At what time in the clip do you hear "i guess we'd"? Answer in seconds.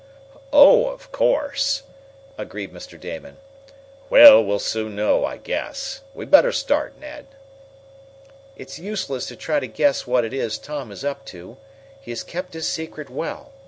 5.25-6.31